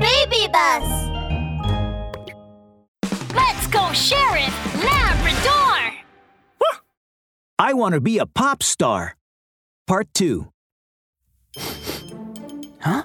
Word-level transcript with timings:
BabyBus. 0.00 0.86
Let's 3.34 3.66
go, 3.68 3.92
Sheriff 3.92 4.84
Labrador! 4.84 5.92
I 7.58 7.72
want 7.74 7.94
to 7.94 8.00
be 8.00 8.18
a 8.18 8.26
pop 8.26 8.62
star. 8.62 9.16
Part 9.86 10.12
2. 10.14 10.50
Huh? 12.80 13.04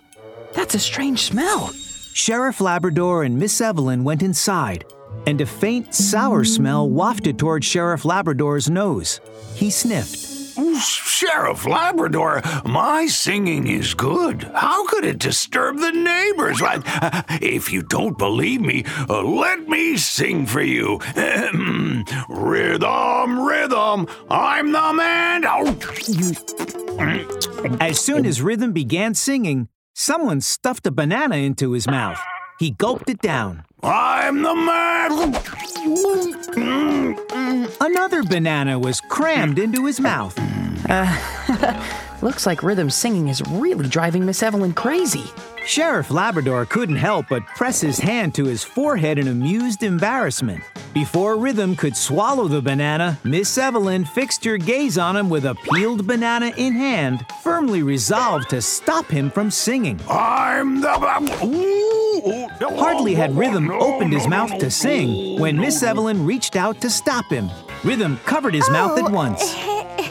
That's 0.54 0.76
a 0.76 0.80
strange 0.80 1.22
smell. 1.24 1.72
Sheriff 2.14 2.60
Labrador 2.62 3.24
and 3.24 3.38
Miss 3.38 3.62
Evelyn 3.62 4.04
went 4.04 4.24
inside, 4.24 4.86
and 5.28 5.40
a 5.42 5.46
faint 5.46 5.94
sour 5.94 6.44
smell 6.44 6.90
wafted 6.90 7.38
toward 7.38 7.64
Sheriff 7.64 8.06
Labrador's 8.06 8.70
nose. 8.70 9.22
He 9.54 9.70
sniffed. 9.70 10.37
Sheriff 10.80 11.66
Labrador, 11.66 12.42
my 12.66 13.08
singing 13.08 13.68
is 13.68 13.94
good. 13.94 14.44
How 14.54 14.86
could 14.88 15.04
it 15.06 15.20
disturb 15.20 15.80
the 15.80 15.92
neighbors? 15.92 16.62
Uh, 16.62 16.82
If 17.42 17.72
you 17.72 17.82
don't 17.84 18.18
believe 18.18 18.62
me, 18.62 18.84
uh, 19.10 19.22
let 19.24 19.68
me 19.68 19.98
sing 19.98 20.46
for 20.46 20.62
you. 20.62 21.00
rhythm, 22.30 23.40
rhythm, 23.46 24.08
I'm 24.30 24.72
the 24.72 24.94
man. 24.94 25.44
As 27.82 28.00
soon 28.00 28.26
as 28.26 28.42
Rhythm 28.42 28.72
began 28.74 29.14
singing, 29.14 29.70
someone 29.94 30.42
stuffed 30.42 30.86
a 30.88 30.92
banana 30.92 31.38
into 31.38 31.72
his 31.72 31.88
mouth. 31.88 32.20
He 32.60 32.72
gulped 32.72 33.10
it 33.10 33.22
down. 33.22 33.64
I'm 33.84 34.42
the 34.42 34.56
man. 34.56 35.36
Another 37.80 38.24
banana 38.24 38.80
was 38.80 39.00
crammed 39.02 39.60
into 39.60 39.86
his 39.86 40.00
mouth. 40.00 40.38
Uh, 40.88 41.84
looks 42.22 42.46
like 42.46 42.64
rhythm 42.64 42.90
singing 42.90 43.28
is 43.28 43.42
really 43.50 43.88
driving 43.88 44.26
Miss 44.26 44.42
Evelyn 44.44 44.74
crazy. 44.74 45.24
Sheriff 45.66 46.10
Labrador 46.10 46.66
couldn't 46.66 46.96
help 46.96 47.28
but 47.30 47.46
press 47.48 47.82
his 47.82 48.00
hand 48.00 48.34
to 48.36 48.46
his 48.46 48.64
forehead 48.64 49.20
in 49.20 49.28
amused 49.28 49.84
embarrassment. 49.84 50.64
Before 50.94 51.38
Rhythm 51.38 51.76
could 51.76 51.96
swallow 51.96 52.48
the 52.48 52.62
banana, 52.62 53.20
Miss 53.24 53.58
Evelyn 53.58 54.06
fixed 54.06 54.46
her 54.46 54.58
gaze 54.58 54.98
on 54.98 55.18
him 55.18 55.30
with 55.30 55.46
a 55.46 55.56
peeled 55.56 56.08
banana 56.08 56.54
in 56.58 56.74
hand, 56.74 57.26
firmly 57.44 57.84
resolved 57.84 58.50
to 58.52 58.62
stop 58.62 59.08
him 59.08 59.30
from 59.30 59.52
singing. 59.52 60.00
I'm 60.10 60.82
the. 60.82 60.90
Ooh, 61.44 62.48
Hardly 62.78 63.14
had 63.14 63.36
Rhythm 63.36 63.70
opened 63.70 64.14
his 64.14 64.28
mouth 64.28 64.58
to 64.58 64.72
sing 64.72 65.40
when 65.40 65.58
Miss 65.58 65.84
Evelyn 65.84 66.26
reached 66.26 66.56
out 66.56 66.82
to 66.82 66.90
stop 66.90 67.26
him. 67.26 67.50
Rhythm 67.84 68.18
covered 68.26 68.54
his 68.54 68.70
mouth 68.70 68.98
at 68.98 69.06
oh, 69.06 69.14
once. 69.14 69.54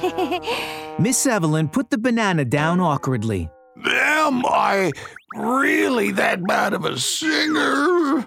Miss 0.99 1.27
Evelyn 1.27 1.69
put 1.69 1.91
the 1.91 1.99
banana 1.99 2.45
down 2.45 2.81
awkwardly. 2.81 3.51
Am 3.85 4.45
I 4.47 4.93
really 5.35 6.13
that 6.13 6.45
bad 6.47 6.73
of 6.73 6.85
a 6.85 6.99
singer? 6.99 8.27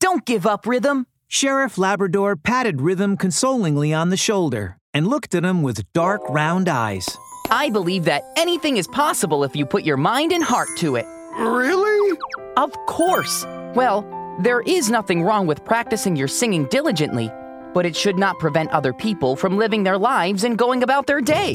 Don't 0.00 0.24
give 0.24 0.46
up, 0.46 0.66
Rhythm. 0.66 1.06
Sheriff 1.26 1.76
Labrador 1.76 2.36
patted 2.36 2.80
Rhythm 2.80 3.16
consolingly 3.16 3.92
on 3.92 4.08
the 4.08 4.16
shoulder 4.16 4.78
and 4.94 5.06
looked 5.06 5.34
at 5.34 5.44
him 5.44 5.62
with 5.62 5.92
dark, 5.92 6.22
round 6.28 6.68
eyes. 6.68 7.18
I 7.50 7.70
believe 7.70 8.04
that 8.04 8.24
anything 8.36 8.76
is 8.76 8.86
possible 8.86 9.44
if 9.44 9.54
you 9.56 9.66
put 9.66 9.84
your 9.84 9.96
mind 9.96 10.32
and 10.32 10.42
heart 10.42 10.68
to 10.78 10.96
it. 10.96 11.04
Really? 11.38 12.18
Of 12.56 12.72
course. 12.86 13.44
Well, 13.74 14.06
there 14.40 14.60
is 14.62 14.88
nothing 14.90 15.22
wrong 15.22 15.46
with 15.46 15.64
practicing 15.64 16.16
your 16.16 16.28
singing 16.28 16.66
diligently, 16.66 17.30
but 17.78 17.86
it 17.86 17.94
should 17.94 18.18
not 18.18 18.40
prevent 18.40 18.68
other 18.72 18.92
people 18.92 19.36
from 19.36 19.56
living 19.56 19.84
their 19.84 19.96
lives 19.96 20.42
and 20.42 20.58
going 20.58 20.82
about 20.82 21.06
their 21.06 21.20
day. 21.20 21.54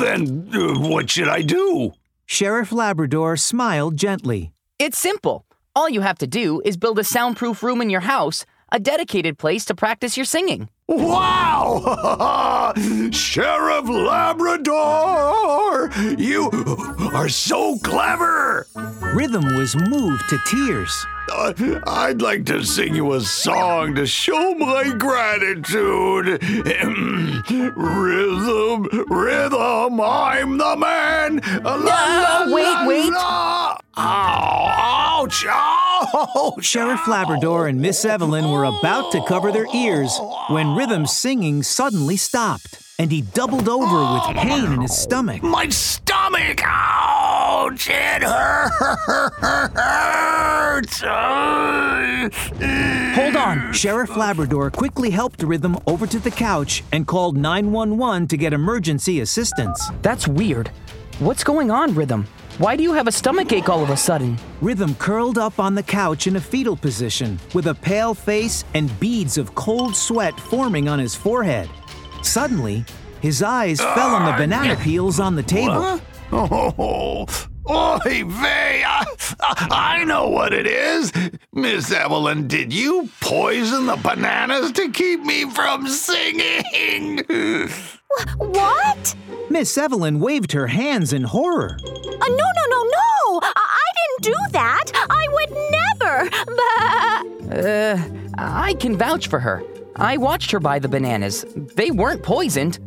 Then 0.00 0.46
uh, 0.52 0.78
what 0.86 1.08
should 1.08 1.28
I 1.28 1.40
do? 1.40 1.94
Sheriff 2.26 2.72
Labrador 2.72 3.38
smiled 3.38 3.96
gently. 3.96 4.52
It's 4.78 4.98
simple. 4.98 5.46
All 5.74 5.88
you 5.88 6.02
have 6.02 6.18
to 6.18 6.26
do 6.26 6.60
is 6.66 6.76
build 6.76 6.98
a 6.98 7.04
soundproof 7.04 7.62
room 7.62 7.80
in 7.80 7.88
your 7.88 8.02
house, 8.02 8.44
a 8.70 8.78
dedicated 8.78 9.38
place 9.38 9.64
to 9.64 9.74
practice 9.74 10.14
your 10.14 10.26
singing. 10.26 10.68
Wow! 10.88 12.74
Sheriff 13.10 13.88
Labrador! 13.88 15.90
You 16.18 16.50
are 17.14 17.30
so 17.30 17.78
clever! 17.78 18.66
Rhythm 19.14 19.56
was 19.56 19.76
moved 19.76 20.26
to 20.30 20.38
tears. 20.46 21.06
Uh, 21.30 21.52
I'd 21.86 22.22
like 22.22 22.46
to 22.46 22.64
sing 22.64 22.94
you 22.94 23.12
a 23.12 23.20
song 23.20 23.94
to 23.96 24.06
show 24.06 24.54
my 24.54 24.90
gratitude. 24.96 26.42
rhythm, 27.76 28.84
rhythm, 29.10 30.00
I'm 30.00 30.56
the 30.56 30.76
man. 30.78 31.40
La, 31.62 31.74
la, 31.74 32.54
wait, 32.54 32.62
la, 32.62 32.88
wait. 32.88 33.12
la. 33.12 33.76
Ow, 33.98 35.24
ouch, 35.28 35.44
ouch. 35.46 36.64
Sheriff 36.64 37.06
Labrador 37.06 37.68
and 37.68 37.82
Miss 37.82 38.06
Evelyn 38.06 38.50
were 38.50 38.64
about 38.64 39.12
to 39.12 39.22
cover 39.26 39.52
their 39.52 39.66
ears 39.74 40.18
when 40.48 40.74
Rhythm's 40.74 41.14
singing 41.14 41.62
suddenly 41.62 42.16
stopped, 42.16 42.82
and 42.98 43.12
he 43.12 43.20
doubled 43.20 43.68
over 43.68 44.14
with 44.14 44.36
pain 44.38 44.72
in 44.72 44.80
his 44.80 44.96
stomach. 44.96 45.42
My 45.42 45.68
stomach! 45.68 46.62
Ouch! 47.54 47.90
It 47.90 48.22
hurts! 48.22 49.42
Hold 53.14 53.36
on. 53.36 53.72
Sheriff 53.74 54.16
Labrador 54.16 54.70
quickly 54.70 55.10
helped 55.10 55.42
Rhythm 55.42 55.76
over 55.86 56.06
to 56.06 56.18
the 56.18 56.30
couch 56.30 56.82
and 56.92 57.06
called 57.06 57.36
911 57.36 58.28
to 58.28 58.38
get 58.38 58.54
emergency 58.54 59.20
assistance. 59.20 59.86
That's 60.00 60.26
weird. 60.26 60.68
What's 61.18 61.44
going 61.44 61.70
on, 61.70 61.94
Rhythm? 61.94 62.26
Why 62.56 62.74
do 62.74 62.82
you 62.82 62.94
have 62.94 63.06
a 63.06 63.12
stomachache 63.12 63.68
all 63.68 63.82
of 63.82 63.90
a 63.90 63.98
sudden? 63.98 64.38
Rhythm 64.62 64.94
curled 64.94 65.36
up 65.36 65.60
on 65.60 65.74
the 65.74 65.82
couch 65.82 66.26
in 66.26 66.36
a 66.36 66.40
fetal 66.40 66.76
position 66.76 67.38
with 67.52 67.66
a 67.66 67.74
pale 67.74 68.14
face 68.14 68.64
and 68.72 68.98
beads 68.98 69.36
of 69.36 69.54
cold 69.54 69.94
sweat 69.94 70.40
forming 70.40 70.88
on 70.88 70.98
his 70.98 71.14
forehead. 71.14 71.68
Suddenly, 72.22 72.86
his 73.20 73.42
eyes 73.42 73.78
fell 73.78 74.14
on 74.14 74.24
the 74.24 74.38
banana 74.38 74.74
peels 74.76 75.20
on 75.20 75.36
the 75.36 75.42
table. 75.42 76.00
Oh, 76.34 77.26
oy 77.68 78.24
vey! 78.24 78.82
I, 78.86 79.04
I 79.70 80.04
know 80.04 80.28
what 80.28 80.54
it 80.54 80.66
is. 80.66 81.12
Miss 81.52 81.92
Evelyn, 81.92 82.48
did 82.48 82.72
you 82.72 83.10
poison 83.20 83.84
the 83.86 83.96
bananas 83.96 84.72
to 84.72 84.90
keep 84.90 85.20
me 85.20 85.44
from 85.50 85.86
singing? 85.86 87.18
What? 88.38 89.14
Miss 89.50 89.76
Evelyn 89.76 90.20
waved 90.20 90.52
her 90.52 90.66
hands 90.66 91.12
in 91.12 91.24
horror. 91.24 91.76
Uh, 91.84 92.28
no, 92.28 92.28
no, 92.28 92.64
no, 92.68 92.82
no! 92.82 93.40
I, 93.42 93.52
I 93.54 93.90
didn't 93.98 94.34
do 94.34 94.52
that! 94.52 94.84
I 94.94 95.28
would 95.32 95.50
never! 95.70 96.30
Bah. 96.56 97.22
Uh, 97.54 97.98
I 98.38 98.74
can 98.74 98.96
vouch 98.96 99.28
for 99.28 99.38
her. 99.40 99.62
I 99.96 100.16
watched 100.16 100.50
her 100.52 100.60
buy 100.60 100.78
the 100.78 100.88
bananas. 100.88 101.44
They 101.54 101.90
weren't 101.90 102.22
poisoned. 102.22 102.78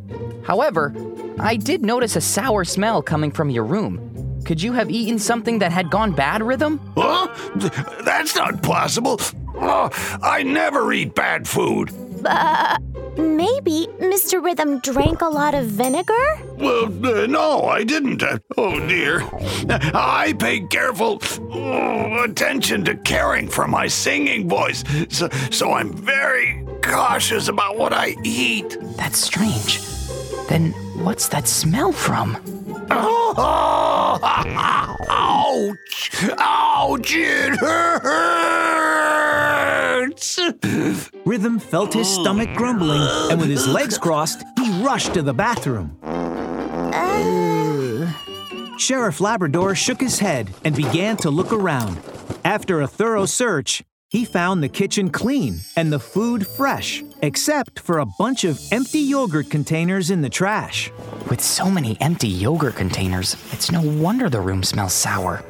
However, 0.44 0.94
I 1.40 1.56
did 1.56 1.84
notice 1.84 2.16
a 2.16 2.22
sour 2.22 2.63
smell 2.63 3.01
coming 3.01 3.31
from 3.31 3.50
your 3.50 3.63
room. 3.63 4.41
Could 4.46 4.62
you 4.62 4.73
have 4.73 4.90
eaten 4.91 5.19
something 5.19 5.59
that 5.59 5.72
had 5.72 5.90
gone 5.90 6.12
bad, 6.12 6.41
Rhythm? 6.41 6.79
Huh? 6.96 7.28
That's 8.03 8.35
not 8.35 8.62
possible. 8.62 9.19
Oh, 9.56 9.90
I 10.22 10.44
never 10.44 10.91
eat 10.94 11.16
bad 11.16 11.47
food. 11.47 11.91
Uh, 12.24 12.78
Maybe 13.18 13.88
Mr. 14.00 14.44
Rhythm 14.44 14.79
drank 14.79 15.22
a 15.22 15.29
lot 15.29 15.56
of 15.56 15.66
vinegar? 15.68 16.38
Well, 16.57 16.85
uh, 16.85 17.25
no, 17.28 17.63
I 17.63 17.84
didn't. 17.85 18.22
Uh, 18.22 18.40
oh 18.57 18.78
dear. 18.88 19.24
I 19.69 20.35
pay 20.38 20.62
careful 20.68 21.22
oh, 21.53 22.24
attention 22.24 22.84
to 22.85 22.95
caring 22.97 23.47
for 23.47 23.68
my 23.68 23.88
singing 23.88 24.50
voice, 24.50 24.84
so, 25.09 25.29
so 25.50 25.72
I'm 25.72 25.94
very 25.94 26.66
cautious 26.81 27.47
about 27.47 27.78
what 27.78 27.94
I 27.94 28.16
eat. 28.24 28.78
That's 28.97 29.18
strange. 29.18 29.79
Then 30.47 30.72
what's 31.03 31.28
that 31.29 31.47
smell 31.47 31.91
from? 31.91 32.38
Oh, 32.91 34.19
ouch! 34.22 36.11
Ouch! 36.38 37.13
It 37.16 37.56
hurts! 37.59 38.06
Rhythm 41.25 41.59
felt 41.59 41.94
his 41.94 42.07
stomach 42.07 42.56
grumbling, 42.56 43.01
and 43.31 43.39
with 43.39 43.50
his 43.50 43.68
legs 43.68 43.97
crossed, 43.97 44.44
he 44.57 44.83
rushed 44.83 45.13
to 45.15 45.21
the 45.21 45.33
bathroom. 45.33 45.97
Uh. 46.03 48.12
Sheriff 48.77 49.21
Labrador 49.21 49.74
shook 49.74 50.01
his 50.01 50.19
head 50.19 50.50
and 50.63 50.75
began 50.75 51.18
to 51.18 51.30
look 51.30 51.51
around. 51.51 52.00
After 52.44 52.81
a 52.81 52.88
thorough 52.88 53.25
search, 53.25 53.83
he 54.15 54.23
found 54.23 54.63
the 54.63 54.69
kitchen 54.69 55.09
clean 55.09 55.59
and 55.75 55.91
the 55.91 56.00
food 56.00 56.47
fresh, 56.47 57.03
except 57.21 57.81
for 57.81 58.00
a 58.00 58.06
bunch 58.06 58.45
of 58.45 58.62
empty 58.71 59.00
yogurt 59.00 59.50
containers 59.50 60.09
in 60.09 60.21
the 60.21 60.29
trash. 60.29 60.89
With 61.29 61.41
so 61.41 61.69
many 61.69 61.97
empty 62.00 62.29
yogurt 62.29 62.77
containers, 62.77 63.35
it's 63.51 63.73
no 63.73 63.81
wonder 63.81 64.29
the 64.29 64.39
room 64.39 64.63
smells 64.63 64.94
sour. 64.94 65.44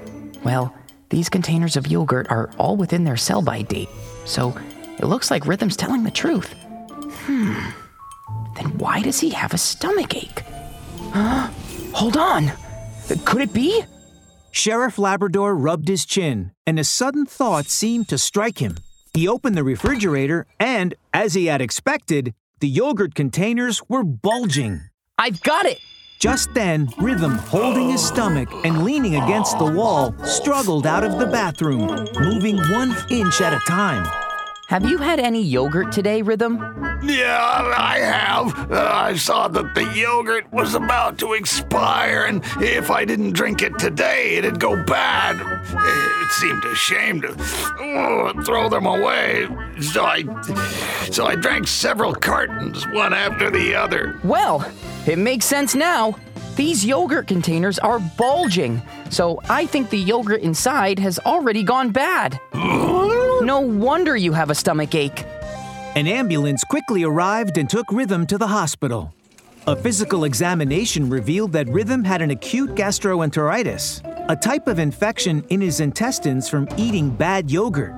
Well, 0.44 0.73
these 1.09 1.29
containers 1.29 1.77
of 1.77 1.85
yogurt 1.85 2.25
are 2.31 2.50
all 2.57 2.75
within 2.75 3.03
their 3.03 3.17
sell 3.17 3.44
by 3.44 3.62
date, 3.62 3.89
so 4.25 4.57
it 4.97 5.06
looks 5.06 5.29
like 5.29 5.45
Rhythm's 5.45 5.77
telling 5.77 6.03
the 6.03 6.09
truth. 6.09 6.51
Hmm. 7.27 7.53
Then 8.56 8.75
why 8.79 9.03
does 9.03 9.19
he 9.19 9.29
have 9.29 9.53
a 9.53 9.59
stomach 9.59 10.15
ache? 10.15 10.41
Huh? 11.13 11.51
Hold 11.94 12.17
on. 12.17 12.51
Could 13.25 13.41
it 13.41 13.53
be? 13.53 13.83
Sheriff 14.56 14.98
Labrador 14.98 15.54
rubbed 15.54 15.90
his 15.90 16.06
chin, 16.06 16.54
and 16.66 16.80
a 16.80 16.86
sudden 16.86 17.25
thought 17.25 17.66
seemed 17.66 18.07
to 18.07 18.18
strike 18.18 18.60
him. 18.60 18.78
He 19.13 19.28
opened 19.28 19.57
the 19.57 19.66
refrigerator, 19.66 20.48
and, 20.57 20.96
as 21.13 21.34
he 21.34 21.48
had 21.48 21.62
expected, 21.62 22.34
the 22.62 22.69
yogurt 22.69 23.16
containers 23.16 23.81
were 23.90 24.06
bulging. 24.06 24.80
I've 25.18 25.42
got 25.42 25.66
it! 25.66 25.80
Just 26.19 26.54
then, 26.54 26.88
Rhythm, 26.98 27.34
holding 27.34 27.90
his 27.90 28.07
stomach 28.07 28.48
and 28.63 28.86
leaning 28.86 29.18
against 29.18 29.60
the 29.60 29.66
wall, 29.66 30.16
struggled 30.24 30.88
out 30.88 31.04
of 31.04 31.19
the 31.19 31.28
bathroom, 31.28 32.08
moving 32.18 32.58
one 32.72 32.96
inch 33.10 33.42
at 33.42 33.54
a 33.54 33.60
time. 33.68 34.25
Have 34.67 34.89
you 34.89 34.97
had 34.97 35.19
any 35.19 35.44
yogurt 35.44 35.91
today, 35.91 36.23
Rhythm? 36.23 36.57
Yeah, 37.03 37.73
I 37.77 38.00
have. 38.00 38.71
Uh, 38.71 38.89
I 38.91 39.15
saw 39.15 39.47
that 39.47 39.75
the 39.75 39.83
yogurt 39.94 40.51
was 40.51 40.73
about 40.73 41.19
to 41.19 41.33
expire, 41.33 42.25
and 42.25 42.41
if 42.59 42.89
I 42.89 43.06
didn't 43.06 43.33
drink 43.33 43.62
it 43.62 43.77
today, 43.77 44.38
it'd 44.38 44.59
go 44.59 44.83
bad. 44.85 45.35
It 45.39 46.31
seemed 46.31 46.65
a 46.65 46.73
shame 46.73 47.21
to 47.21 47.33
uh, 47.33 48.44
throw 48.44 48.67
them 48.67 48.88
away, 48.88 49.47
so 49.79 50.03
I, 50.03 50.23
so 51.12 51.27
I 51.27 51.35
drank 51.35 51.67
several 51.67 52.15
cartons, 52.15 52.88
one 52.88 53.13
after 53.13 53.51
the 53.51 53.75
other. 53.75 54.19
Well, 54.23 54.67
it 55.06 55.19
makes 55.19 55.45
sense 55.45 55.75
now. 55.75 56.15
These 56.56 56.83
yogurt 56.83 57.27
containers 57.27 57.77
are 57.77 58.00
bulging, 58.17 58.81
so 59.12 59.39
I 59.47 59.67
think 59.67 59.91
the 59.91 60.00
yogurt 60.00 60.41
inside 60.41 60.97
has 60.97 61.19
already 61.19 61.62
gone 61.62 61.91
bad. 61.91 62.39
No 63.45 63.59
wonder 63.59 64.18
you 64.18 64.33
have 64.33 64.50
a 64.50 64.56
stomach 64.56 64.95
ache. 64.95 65.24
An 65.95 66.07
ambulance 66.07 66.63
quickly 66.63 67.03
arrived 67.03 67.59
and 67.59 67.69
took 67.69 67.86
Rhythm 67.92 68.25
to 68.25 68.39
the 68.39 68.47
hospital. 68.47 69.13
A 69.68 69.75
physical 69.75 70.24
examination 70.24 71.07
revealed 71.12 71.51
that 71.51 71.68
Rhythm 71.68 72.03
had 72.03 72.24
an 72.24 72.31
acute 72.31 72.71
gastroenteritis, 72.71 74.01
a 74.30 74.36
type 74.36 74.68
of 74.68 74.80
infection 74.80 75.45
in 75.50 75.62
his 75.62 75.80
intestines 75.80 76.50
from 76.50 76.68
eating 76.75 77.12
bad 77.12 77.51
yogurt. 77.51 77.94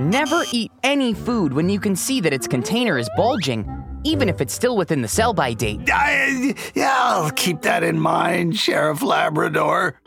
Never 0.00 0.42
eat 0.52 0.72
any 0.82 1.14
food 1.14 1.52
when 1.52 1.68
you 1.68 1.78
can 1.78 1.94
see 1.94 2.20
that 2.22 2.32
its 2.32 2.48
container 2.48 2.98
is 2.98 3.08
bulging, 3.16 3.68
even 4.02 4.28
if 4.28 4.40
it's 4.40 4.54
still 4.54 4.76
within 4.76 5.02
the 5.02 5.08
sell 5.08 5.32
by 5.32 5.52
date. 5.52 5.88
I, 5.88 6.56
yeah, 6.74 6.96
I'll 6.98 7.30
keep 7.30 7.62
that 7.62 7.84
in 7.84 8.00
mind, 8.00 8.58
Sheriff 8.58 9.02
Labrador. 9.02 10.00